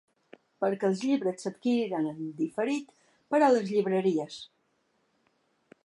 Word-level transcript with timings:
Perquè 0.63 0.87
els 0.87 1.03
llibres 1.07 1.45
s’adquiriran 1.45 2.07
en 2.13 2.25
diferit, 2.39 2.89
però 3.35 3.51
a 3.51 3.55
les 3.57 3.71
llibreries. 3.75 4.41